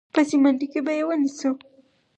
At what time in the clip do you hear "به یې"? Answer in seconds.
0.85-1.03